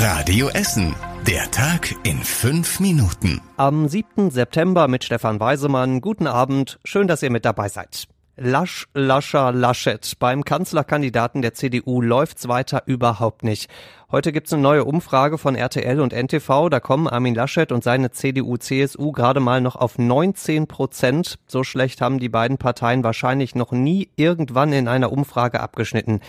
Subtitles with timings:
[0.00, 0.94] Radio Essen.
[1.26, 3.40] Der Tag in fünf Minuten.
[3.56, 4.30] Am 7.
[4.30, 6.00] September mit Stefan Weisemann.
[6.00, 6.78] Guten Abend.
[6.84, 8.06] Schön, dass ihr mit dabei seid.
[8.36, 10.12] Lasch, Lascher, Laschet.
[10.20, 13.68] Beim Kanzlerkandidaten der CDU läuft's weiter überhaupt nicht.
[14.12, 16.68] Heute gibt's eine neue Umfrage von RTL und NTV.
[16.68, 21.40] Da kommen Armin Laschet und seine CDU-CSU gerade mal noch auf 19 Prozent.
[21.48, 26.20] So schlecht haben die beiden Parteien wahrscheinlich noch nie irgendwann in einer Umfrage abgeschnitten.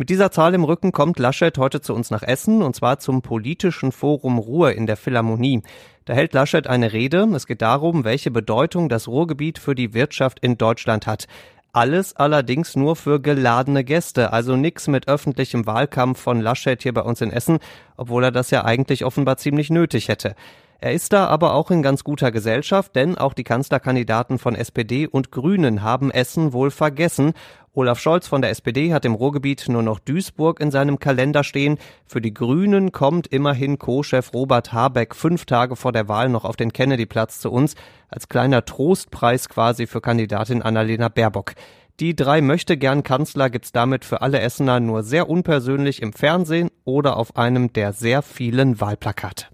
[0.00, 3.20] Mit dieser Zahl im Rücken kommt Laschet heute zu uns nach Essen und zwar zum
[3.20, 5.62] politischen Forum Ruhr in der Philharmonie.
[6.04, 7.28] Da hält Laschet eine Rede.
[7.34, 11.26] Es geht darum, welche Bedeutung das Ruhrgebiet für die Wirtschaft in Deutschland hat.
[11.72, 17.02] Alles allerdings nur für geladene Gäste, also nix mit öffentlichem Wahlkampf von Laschet hier bei
[17.02, 17.58] uns in Essen,
[17.96, 20.36] obwohl er das ja eigentlich offenbar ziemlich nötig hätte.
[20.80, 25.08] Er ist da aber auch in ganz guter Gesellschaft, denn auch die Kanzlerkandidaten von SPD
[25.08, 27.32] und Grünen haben Essen wohl vergessen.
[27.72, 31.78] Olaf Scholz von der SPD hat im Ruhrgebiet nur noch Duisburg in seinem Kalender stehen.
[32.06, 36.54] Für die Grünen kommt immerhin Co-Chef Robert Habeck fünf Tage vor der Wahl noch auf
[36.54, 37.74] den Kennedy-Platz zu uns,
[38.08, 41.54] als kleiner Trostpreis quasi für Kandidatin Annalena Baerbock.
[41.98, 46.70] Die drei möchte gern Kanzler gibt's damit für alle Essener nur sehr unpersönlich im Fernsehen
[46.84, 49.46] oder auf einem der sehr vielen Wahlplakate.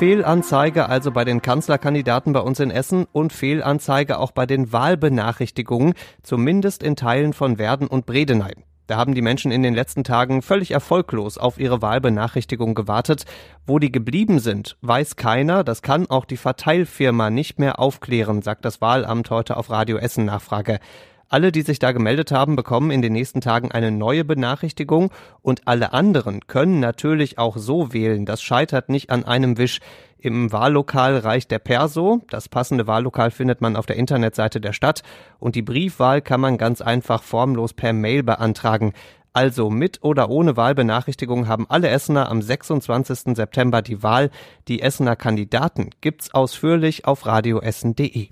[0.00, 5.92] Fehlanzeige also bei den Kanzlerkandidaten bei uns in Essen und Fehlanzeige auch bei den Wahlbenachrichtigungen,
[6.22, 8.54] zumindest in Teilen von Werden und Bredeney.
[8.86, 13.26] Da haben die Menschen in den letzten Tagen völlig erfolglos auf ihre Wahlbenachrichtigung gewartet.
[13.66, 15.64] Wo die geblieben sind, weiß keiner.
[15.64, 20.24] Das kann auch die Verteilfirma nicht mehr aufklären, sagt das Wahlamt heute auf Radio Essen
[20.24, 20.80] Nachfrage.
[21.32, 25.68] Alle, die sich da gemeldet haben, bekommen in den nächsten Tagen eine neue Benachrichtigung und
[25.68, 28.26] alle anderen können natürlich auch so wählen.
[28.26, 29.78] Das scheitert nicht an einem Wisch.
[30.18, 32.20] Im Wahllokal reicht der Perso.
[32.30, 35.04] Das passende Wahllokal findet man auf der Internetseite der Stadt
[35.38, 38.92] und die Briefwahl kann man ganz einfach formlos per Mail beantragen.
[39.32, 43.36] Also mit oder ohne Wahlbenachrichtigung haben alle Essener am 26.
[43.36, 44.30] September die Wahl.
[44.66, 48.30] Die Essener Kandidaten gibt's ausführlich auf radioessen.de.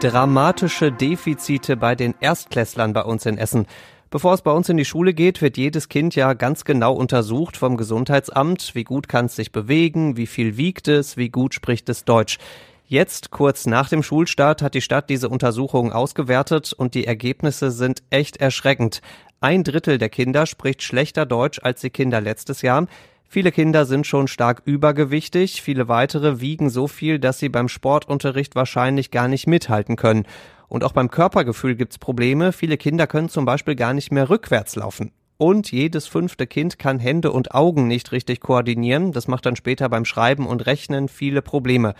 [0.00, 3.66] Dramatische Defizite bei den Erstklässlern bei uns in Essen.
[4.08, 7.58] Bevor es bei uns in die Schule geht, wird jedes Kind ja ganz genau untersucht
[7.58, 8.74] vom Gesundheitsamt.
[8.74, 10.16] Wie gut kann es sich bewegen?
[10.16, 11.18] Wie viel wiegt es?
[11.18, 12.38] Wie gut spricht es Deutsch?
[12.86, 18.02] Jetzt, kurz nach dem Schulstart, hat die Stadt diese Untersuchung ausgewertet und die Ergebnisse sind
[18.08, 19.02] echt erschreckend.
[19.42, 22.86] Ein Drittel der Kinder spricht schlechter Deutsch als die Kinder letztes Jahr.
[23.32, 28.56] Viele Kinder sind schon stark übergewichtig, viele weitere wiegen so viel, dass sie beim Sportunterricht
[28.56, 30.26] wahrscheinlich gar nicht mithalten können.
[30.66, 32.50] Und auch beim Körpergefühl gibt's Probleme.
[32.50, 35.12] Viele Kinder können zum Beispiel gar nicht mehr rückwärts laufen.
[35.36, 39.12] Und jedes fünfte Kind kann Hände und Augen nicht richtig koordinieren.
[39.12, 41.94] Das macht dann später beim Schreiben und Rechnen viele Probleme.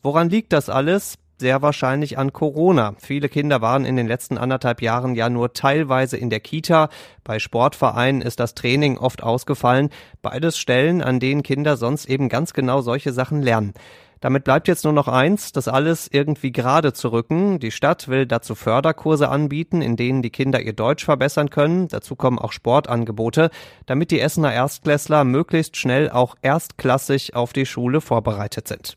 [0.00, 1.18] Woran liegt das alles?
[1.40, 2.94] Sehr wahrscheinlich an Corona.
[2.98, 6.88] Viele Kinder waren in den letzten anderthalb Jahren ja nur teilweise in der Kita.
[7.24, 9.90] Bei Sportvereinen ist das Training oft ausgefallen.
[10.22, 13.74] Beides Stellen, an denen Kinder sonst eben ganz genau solche Sachen lernen.
[14.20, 17.58] Damit bleibt jetzt nur noch eins, das alles irgendwie gerade zu rücken.
[17.58, 21.88] Die Stadt will dazu Förderkurse anbieten, in denen die Kinder ihr Deutsch verbessern können.
[21.88, 23.50] Dazu kommen auch Sportangebote,
[23.86, 28.94] damit die Essener Erstklässler möglichst schnell auch erstklassig auf die Schule vorbereitet sind.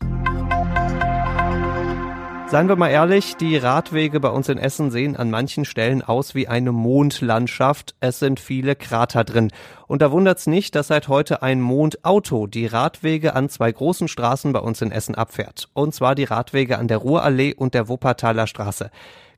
[2.46, 6.34] Seien wir mal ehrlich, die Radwege bei uns in Essen sehen an manchen Stellen aus
[6.34, 7.96] wie eine Mondlandschaft.
[8.00, 9.50] Es sind viele Krater drin.
[9.88, 14.52] Und da wundert's nicht, dass seit heute ein Mondauto die Radwege an zwei großen Straßen
[14.52, 15.68] bei uns in Essen abfährt.
[15.72, 18.90] Und zwar die Radwege an der Ruhrallee und der Wuppertaler Straße.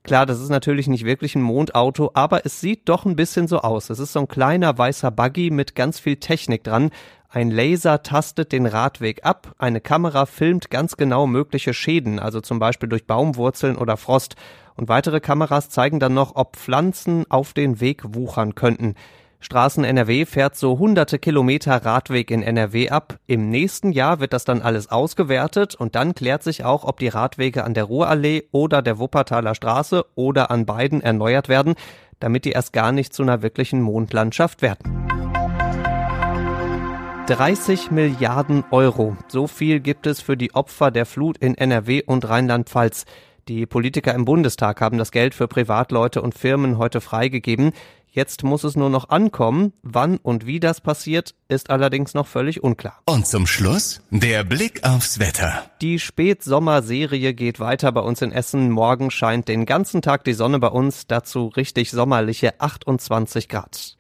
[0.06, 3.60] Klar, das ist natürlich nicht wirklich ein Mondauto, aber es sieht doch ein bisschen so
[3.60, 3.90] aus.
[3.90, 6.90] Es ist so ein kleiner weißer Buggy mit ganz viel Technik dran.
[7.28, 12.58] Ein Laser tastet den Radweg ab, eine Kamera filmt ganz genau mögliche Schäden, also zum
[12.58, 14.36] Beispiel durch Baumwurzeln oder Frost,
[14.76, 18.94] und weitere Kameras zeigen dann noch, ob Pflanzen auf den Weg wuchern könnten.
[19.40, 23.18] Straßen NRW fährt so hunderte Kilometer Radweg in NRW ab.
[23.26, 27.08] Im nächsten Jahr wird das dann alles ausgewertet und dann klärt sich auch, ob die
[27.08, 31.74] Radwege an der Ruhrallee oder der Wuppertaler Straße oder an beiden erneuert werden,
[32.18, 35.05] damit die erst gar nicht zu einer wirklichen Mondlandschaft werden.
[37.26, 39.16] 30 Milliarden Euro.
[39.26, 43.04] So viel gibt es für die Opfer der Flut in NRW und Rheinland-Pfalz.
[43.48, 47.72] Die Politiker im Bundestag haben das Geld für Privatleute und Firmen heute freigegeben.
[48.08, 49.72] Jetzt muss es nur noch ankommen.
[49.82, 53.02] Wann und wie das passiert, ist allerdings noch völlig unklar.
[53.06, 55.68] Und zum Schluss der Blick aufs Wetter.
[55.82, 58.70] Die Spätsommerserie geht weiter bei uns in Essen.
[58.70, 63.95] Morgen scheint den ganzen Tag die Sonne bei uns, dazu richtig sommerliche 28 Grad.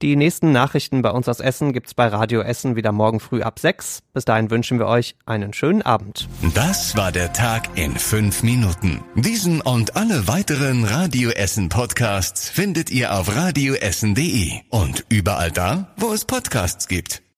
[0.00, 3.58] Die nächsten Nachrichten bei uns aus Essen gibt's bei Radio Essen wieder morgen früh ab
[3.58, 4.00] sechs.
[4.14, 6.28] Bis dahin wünschen wir euch einen schönen Abend.
[6.54, 9.00] Das war der Tag in fünf Minuten.
[9.16, 16.12] Diesen und alle weiteren Radio Essen Podcasts findet ihr auf radioessen.de und überall da, wo
[16.12, 17.22] es Podcasts gibt.